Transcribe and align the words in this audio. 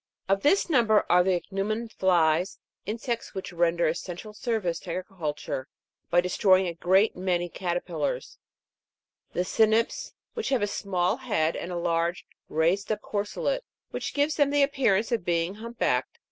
Of 0.27 0.41
this 0.41 0.67
number 0.67 1.05
are 1.11 1.23
the 1.23 1.35
Ichneumon 1.39 1.89
Jlies, 1.95 2.57
insects 2.87 3.35
which 3.35 3.53
render 3.53 3.87
essential 3.87 4.33
service 4.33 4.79
to 4.79 4.89
agriculture 4.89 5.67
by 6.09 6.21
destroying 6.21 6.65
a 6.65 6.73
great 6.73 7.15
many 7.15 7.49
caterpillars; 7.49 8.39
the 9.33 9.45
Cynips, 9.45 10.13
which 10.33 10.49
have 10.49 10.63
a 10.63 10.65
small 10.65 11.17
head, 11.17 11.55
and 11.55 11.71
a 11.71 11.77
large, 11.77 12.25
raised 12.49 12.91
up 12.91 13.01
corselet, 13.01 13.63
which 13.91 14.15
gives 14.15 14.37
them 14.37 14.49
the 14.49 14.63
appearance 14.63 15.11
of 15.11 15.23
being 15.23 15.53
hump 15.61 15.77
backed. 15.77 16.17